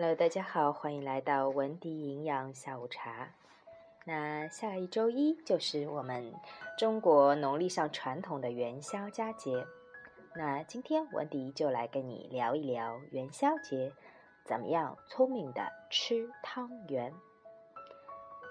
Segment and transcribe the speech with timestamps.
[0.00, 3.30] Hello，大家好，欢迎来到文迪营养下午茶。
[4.04, 6.32] 那下一周一就是我们
[6.78, 9.66] 中国农历上传统的元宵佳节。
[10.36, 13.92] 那今天文迪就来跟你聊一聊元宵节
[14.44, 17.12] 怎么样聪明的吃汤圆。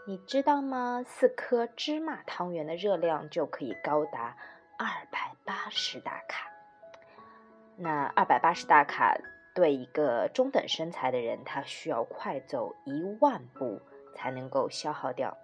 [0.06, 1.02] 你知道吗？
[1.08, 4.36] 四颗芝麻汤圆的热量就可以高达
[4.78, 6.52] 二百八十大卡。
[7.78, 9.18] 那二百八十大卡。
[9.58, 13.82] 对一个中等身材的人，他需要快走一万步
[14.14, 15.36] 才能够消耗掉。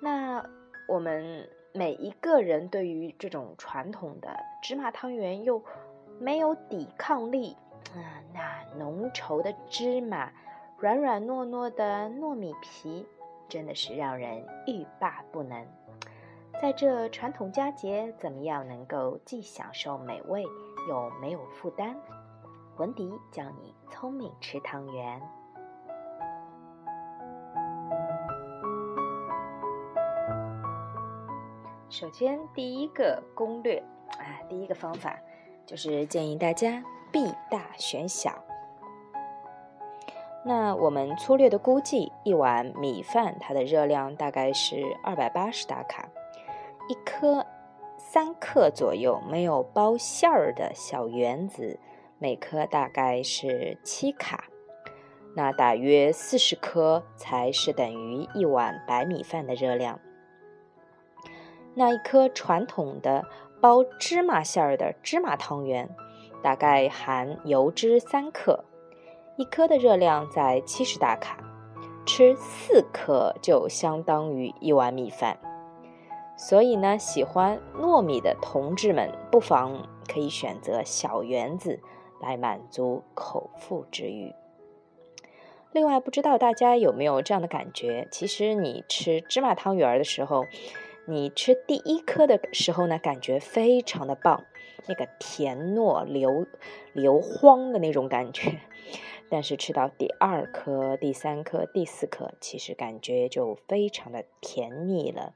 [0.00, 0.48] 那
[0.86, 5.60] 我们每一个人对于这种传统的芝麻汤圆又
[6.20, 7.56] 没有抵抗力。
[7.96, 10.30] 嗯，那浓稠的芝麻，
[10.78, 13.04] 软软糯糯的糯米皮，
[13.48, 15.66] 真的是让人欲罢不能。
[16.62, 20.44] 在这传统佳节，怎么样能够既享受美味
[20.88, 21.96] 又没有负担？
[22.76, 25.22] 文迪教你聪明吃汤圆。
[31.88, 33.78] 首先，第一个攻略
[34.18, 35.16] 啊，第一个方法
[35.64, 38.42] 就是建议大家避大选小。
[40.44, 46.08] 那我们粗略的估计，一碗米饭它的热量大概是二百八十大卡，
[46.88, 47.46] 一颗
[47.96, 51.78] 三克左右没有包馅儿的小圆子。
[52.24, 54.44] 每颗大概是七卡，
[55.34, 60.00] 那大约四十颗才是等于一碗白米饭的热量。
[61.74, 63.26] 那一颗传统的
[63.60, 65.94] 包芝麻馅儿的芝麻汤圆，
[66.42, 68.64] 大概含油脂三克，
[69.36, 71.36] 一颗的热量在七十大卡，
[72.06, 75.36] 吃四颗就相当于一碗米饭。
[76.38, 81.82] 所以呢，喜欢糯米的同志们，不妨可以选择小圆子。
[82.20, 84.34] 来满足口腹之欲。
[85.72, 88.06] 另外，不知道大家有没有这样的感觉？
[88.10, 90.46] 其实你吃芝麻汤圆儿的时候，
[91.06, 94.44] 你吃第一颗的时候呢，感觉非常的棒，
[94.86, 96.46] 那个甜糯流
[96.92, 98.60] 流荒的那种感觉。
[99.28, 105.32] 但是吃到第二颗、第三颗、第四颗，其实感觉就非常的甜腻了。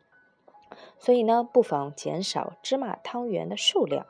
[1.01, 4.07] 所以呢，不妨减少芝麻汤圆的数量。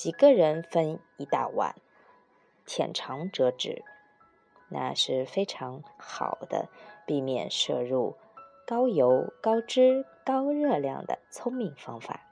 [0.00, 1.74] 几个人分一大碗，
[2.64, 3.82] 浅尝辄止，
[4.68, 6.68] 那是非常好的
[7.04, 8.16] 避免摄入
[8.64, 12.27] 高油、高脂、高热量的聪明方法。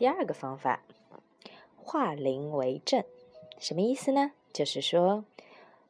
[0.00, 0.80] 第二个方法，
[1.76, 3.04] 化零为正，
[3.58, 4.32] 什么意思呢？
[4.50, 5.26] 就是说，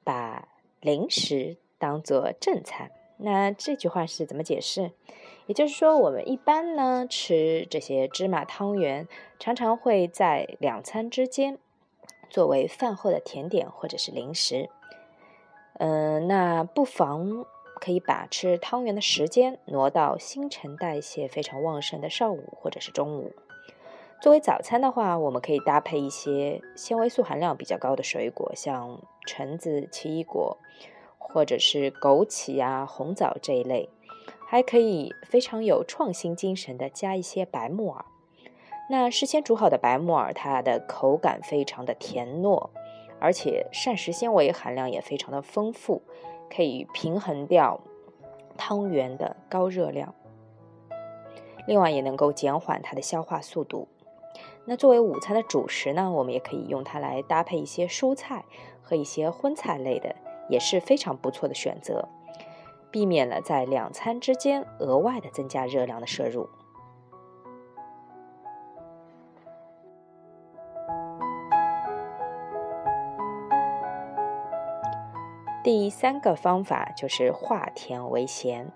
[0.03, 0.49] 把
[0.81, 2.91] 零食当做正餐。
[3.19, 4.91] 那这句话是怎么解释？
[5.47, 9.07] 也就是说，我们一般呢吃这些芝麻汤圆，
[9.39, 11.57] 常常会在两餐之间
[12.29, 14.71] 作为饭后的甜点或者是零食。
[15.75, 17.47] 嗯，那不妨
[17.77, 23.33] 可以把吃汤圆的时间挪到新陈代谢非常旺盛的上午或者是中午。
[24.21, 30.59] 作为早餐的话，我们可以搭配一些纤维素含量比较高的水果，像橙子、奇异果，
[31.17, 33.89] 或者是枸杞啊、红枣这一类。
[34.47, 38.05] 还可以非常有创新精神的加一些白木耳。
[38.91, 42.69] 那事先煮好的白木耳，它的口感非常的甜糯，
[43.21, 46.03] 而且膳食纤维含量也非常的丰富，
[46.55, 47.81] 可以平衡掉
[48.59, 50.13] 汤圆的高热量。
[51.67, 53.89] 另外，也能够减缓它的消化速度。
[54.71, 58.45] 那作为午餐的主食呢，我们也可以用它来搭配一些蔬菜
[58.81, 60.15] 和一些荤菜类的，
[60.49, 62.09] 也是非常不错的选择，
[62.89, 66.49] 避免了在两餐之间额外的增加热量的摄入。
[75.65, 78.71] 第三个方法就是化甜为咸。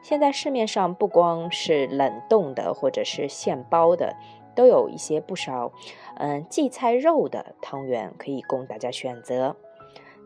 [0.00, 4.16] 现在市面上不光是冷冻的，或者是现包的。
[4.58, 5.70] 都有一些不少，
[6.16, 9.54] 嗯，荠菜肉的汤圆可以供大家选择。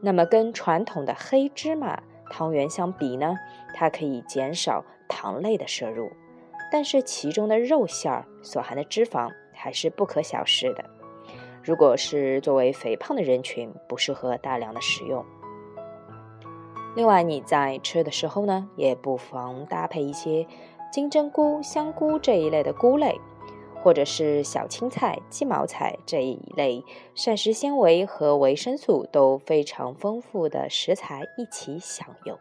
[0.00, 3.36] 那么跟传统的黑芝麻汤圆相比呢，
[3.74, 6.10] 它可以减少糖类的摄入，
[6.72, 10.82] 但是其中的肉馅儿所含的脂肪还是不可小视的。
[11.62, 15.22] 如果是作为肥胖的人群，不适合大量的食用。
[16.96, 20.46] 另外，你在吃的时候呢，也不妨搭配一些
[20.90, 23.20] 金针菇、香菇这一类的菇类。
[23.82, 26.84] 或者是小青菜、鸡毛菜这一类
[27.16, 32.38] 膳食纤维和维生素都非常丰富的食材一起享用。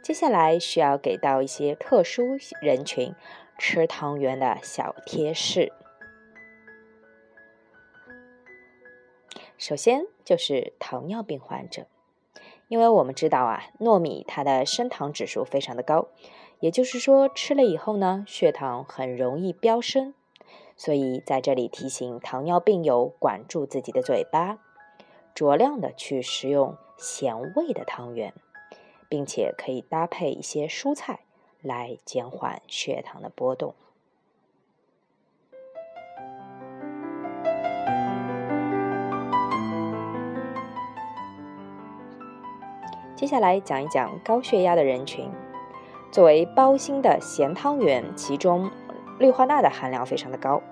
[0.00, 2.22] 接下来需要给到一些特殊
[2.62, 3.12] 人群
[3.58, 5.72] 吃汤圆的小贴士。
[9.58, 11.88] 首先就是糖尿病患者，
[12.68, 16.06] 因为我们知道啊，糯米它的升糖指数非常的高，
[16.60, 20.14] 也就是说吃了以后呢，血糖很容易飙升，
[20.76, 24.58] 所以在这里提醒糖尿病友管住自己的嘴巴，
[25.34, 28.34] 酌量的去食用咸味的汤圆。
[29.10, 31.20] 并且可以搭配一些蔬菜
[31.62, 33.74] 来减缓血糖的波动。
[43.16, 45.30] 接下来讲一讲高血压的人群。
[46.10, 48.70] 作为包心的咸汤圆，其中
[49.18, 50.62] 氯化钠的含量非常的高，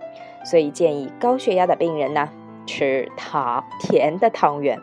[0.45, 2.29] 所以建议高血压的病人呢
[2.67, 4.81] 吃糖甜的汤圆。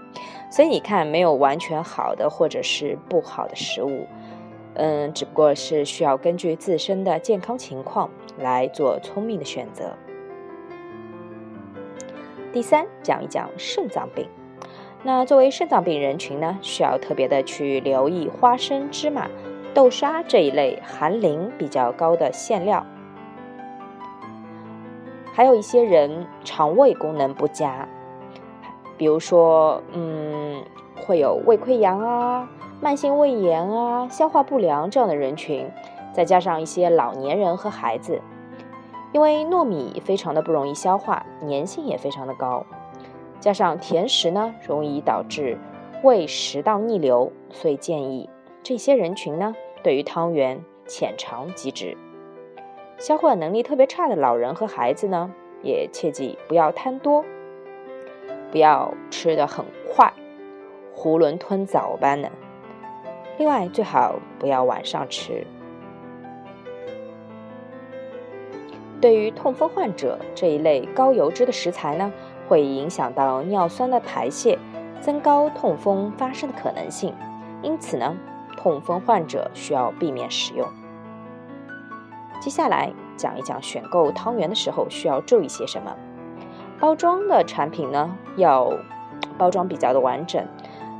[0.51, 4.05] 所以你看，没有完全好的或者是不好的食物，
[4.75, 9.94] 嗯，只不过是需要根据自身的健康情况来做聪明的选择。
[12.51, 14.27] 第三，讲一讲肾脏病。
[15.01, 19.27] 那作为肾脏病人群呢，需要特别的去留意花生、芝麻、
[19.73, 22.85] 豆沙这一类含磷比较高的馅料，
[25.33, 27.87] 还有一些人肠胃功能不佳。
[28.97, 30.63] 比如说，嗯，
[31.05, 32.47] 会有胃溃疡啊、
[32.79, 35.67] 慢性胃炎啊、消化不良这样的人群，
[36.13, 38.21] 再加上一些老年人和孩子，
[39.11, 42.63] 因为糯米非常的不容易消化，粘性也非常的高，
[43.39, 45.57] 加上甜食呢容易导致
[46.03, 48.29] 胃食道逆流，所以建议
[48.63, 51.98] 这些人群呢，对于汤圆浅尝即止。
[52.98, 55.30] 消化能力特别差的老人和孩子呢，
[55.62, 57.25] 也切记不要贪多。
[58.51, 60.13] 不要吃的很快，
[60.95, 62.31] 囫囵吞枣般的。
[63.38, 65.45] 另外，最好不要晚上吃。
[69.01, 72.13] 对于痛风患者这一类高油脂的食材呢，
[72.48, 74.57] 会影响到尿酸的排泄，
[75.01, 77.13] 增高痛风发生的可能性。
[77.62, 78.16] 因此呢，
[78.63, 80.65] 痛风患者需要避免食用。
[82.39, 85.94] 接下来讲一讲选购汤圆的时候需要注意些什么。
[86.80, 88.71] 包装的产品呢，要
[89.38, 90.42] 包装比较的完整。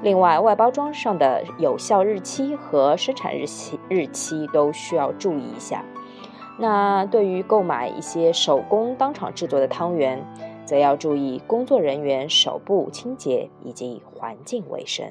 [0.02, 5.86] 另外，外包装上的有效日期和生产日期日期都需要注意一下。
[6.58, 10.22] 那对于购买一些手工当场制作的汤圆，
[10.66, 15.08] 则要注意工作人员手部清洁以及环境卫生。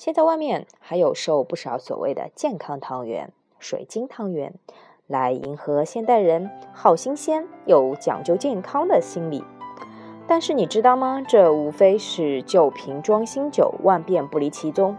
[0.00, 4.54] 现在外面还有售不少所谓的健康汤圆、水晶汤圆。
[5.06, 9.44] 来迎合现代人好新鲜又讲究健康的心理，
[10.26, 11.22] 但是你知道吗？
[11.28, 14.96] 这无非是旧瓶装新酒，万变不离其宗。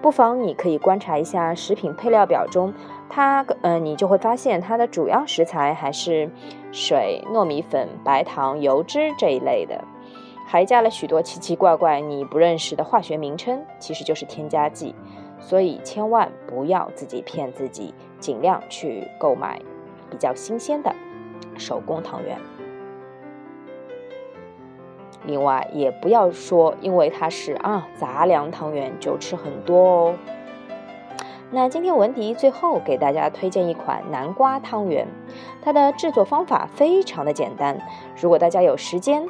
[0.00, 2.72] 不妨你可以观察一下食品配料表中，
[3.08, 6.30] 它呃，你就会发现它的主要食材还是
[6.70, 9.82] 水、糯米粉、白糖、油脂这一类的，
[10.50, 14.94] 还加了许多奇奇怪怪你不认识的化学名称，其实就是添加剂。
[15.38, 19.60] 所以千万不要自己骗自己，尽量去购买
[20.10, 20.90] 比较新鲜的
[21.58, 22.38] 手工汤圆。
[25.26, 30.14] 另外，也不要说因为它是啊杂粮汤圆就吃很多哦。
[31.50, 35.06] 那今天文迪最后给大家推荐一款南瓜汤圆，
[35.60, 37.78] 它的制作方法非常的简单，
[38.18, 39.26] 如果大家有时间，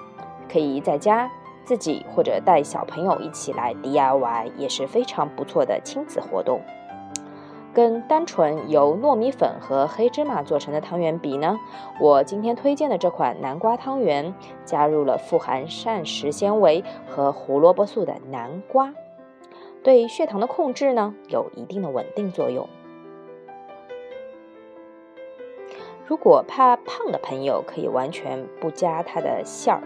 [0.48, 1.30] 可以在家。
[1.64, 6.62] 自己或者带小朋友一起来 DIY 也是非常不错的亲子活动。
[7.74, 11.60] 跟单纯由糯米粉和黑芝麻做成的汤圆比呢，
[12.00, 18.94] 我今天推荐的这款南瓜汤圆加入了富含膳食纤维和胡萝卜素的南瓜，
[19.82, 22.66] 对血糖的控制呢有一定的稳定作用。
[26.06, 29.82] 如果怕胖的朋友，可以完全不加它的馅儿。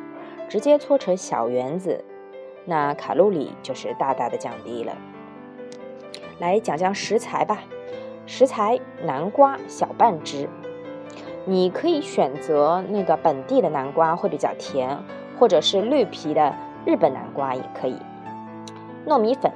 [0.53, 2.05] 直接搓成小圆子，
[2.67, 4.93] 那卡路里就是大大的降低了。
[6.39, 7.61] 来讲讲食材吧，
[8.27, 10.51] 食材南瓜小半只，
[11.47, 14.99] 你可以选择那个本地的南瓜会比较甜，
[15.39, 16.55] 或者是绿皮的
[16.85, 17.97] 日本南瓜也可以。
[19.07, 19.51] 糯米粉、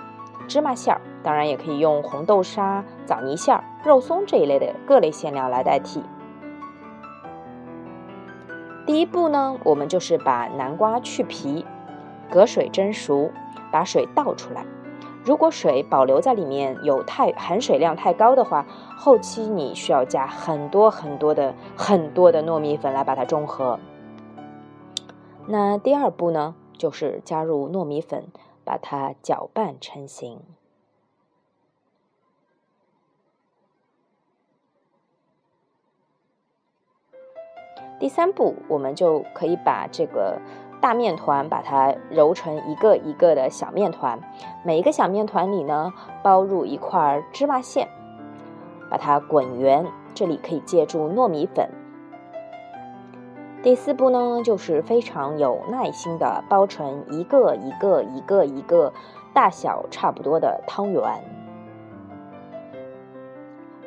[0.48, 6.02] 芝麻馅儿，当然也可以用红豆沙、枣泥馅儿、肉松这一类的各类馅料来代替。
[8.86, 11.66] 第一步呢，我们就是把南瓜去皮，
[12.30, 13.32] 隔水蒸熟，
[13.72, 14.64] 把水倒出来，
[15.24, 18.64] 如果水保留在里面有太含水量太高的话，
[18.96, 23.80] 后期你需要加很多很多的很多的糯米粉来把它中和。
[25.48, 28.28] 那第二步呢，就是加入糯米粉，
[28.64, 30.38] 把它搅拌成型。
[37.98, 40.38] 第三步，我们就可以把这个
[40.82, 44.20] 大面团把它揉成一个一个的小面团，
[44.62, 47.88] 每一个小面团里呢包入一块芝麻馅，
[48.90, 49.86] 把它滚圆。
[50.14, 51.70] 这里可以借助糯米粉。
[53.62, 58.92] 第四步呢，就是非常有耐心的包成一个一个一个一个
[59.32, 61.02] 大小差不多的汤圆，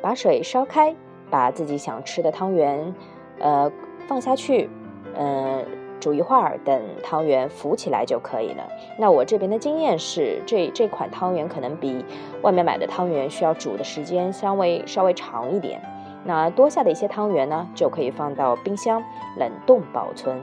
[0.02, 0.94] 把水烧开，
[1.30, 2.92] 把自己想吃的汤圆，
[3.38, 3.70] 呃。
[4.10, 4.68] 放下去，
[5.14, 5.64] 嗯，
[6.00, 8.68] 煮一会儿，等汤圆浮起来就可以了。
[8.98, 12.04] 那我这边的经验是，这这款汤圆可能比
[12.42, 15.80] 外面买的汤圆需要煮的时间稍微稍微长一点。
[16.24, 19.00] 那多下的一些汤圆呢，就可以放到冰箱
[19.38, 20.40] 冷冻保存。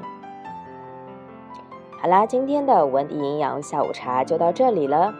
[2.01, 5.13] 好啦，今天的文迪营养下午茶就到这里了。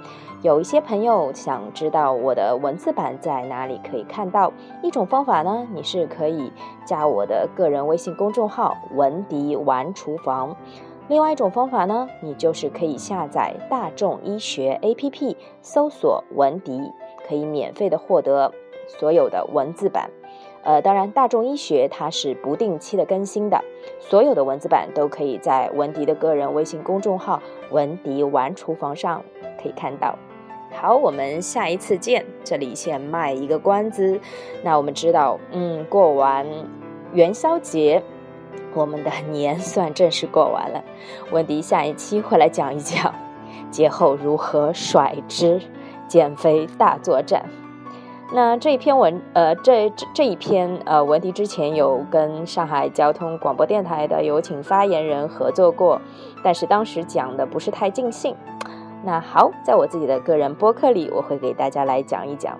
[0.43, 4.53] 有一些朋友想知道我的文字版在哪里可以看到，
[4.83, 6.51] 一种方法呢，你是可以
[6.85, 10.51] 加我的个人微信公众号“文迪玩厨房”；
[11.07, 16.79] 另外一种方法呢，你就是可以下载大众医学 APP，搜索“文迪”，
[17.27, 18.53] 可以免费的获得
[18.87, 20.07] 所有的文字版。
[20.67, 23.63] 呃，当然，大众医学它是不定期的更新的，
[24.01, 29.23] 所有的文字版都可以在文迪的个人微信公众号“文迪玩厨房”上
[29.63, 30.19] 可以看到。
[30.73, 32.25] 好，我们下一次见。
[32.43, 34.19] 这里先卖一个关子。
[34.61, 36.45] 那我们知道，嗯，过完
[37.13, 38.03] 元宵节，
[38.73, 40.83] 我们的年 算正式过完了。
[41.31, 43.15] 文迪下一期会来讲一讲
[43.71, 45.61] 节后如何甩脂、
[46.09, 47.45] 减肥大作战。
[48.33, 56.01] 那这一篇文，呃，这这一篇，呃，文迪之前有跟上海交通广播电台的有请发言人合作过，
[56.43, 58.35] 但是当时讲的不是太尽兴。
[59.03, 62.57] 那好，在我自己的个人播客里，我会给大家来讲一讲。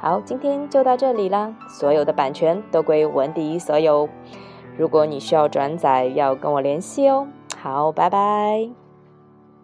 [0.00, 4.08] 好，今天就到这里啦，所有的版权都归文迪所有。
[4.78, 7.26] 如果你需要转载，要跟我联系哦。
[7.58, 8.79] 好，拜拜。